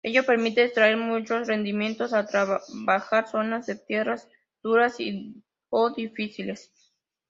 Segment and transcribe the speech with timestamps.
[0.03, 4.27] Ello permitía extraer mucho rendimiento al trabajar zonas de tierras
[4.63, 4.97] duras
[5.69, 6.71] o difíciles.